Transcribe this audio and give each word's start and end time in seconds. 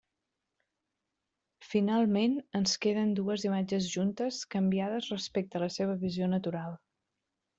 Finalment 1.73 2.33
ens 2.61 2.73
queden 2.85 3.11
dues 3.19 3.45
imatges 3.49 3.91
juntes 3.97 4.41
canviades 4.57 5.11
respecte 5.15 5.59
a 5.61 5.65
la 5.67 5.71
seva 5.79 5.99
visió 6.07 6.31
natural. 6.35 6.75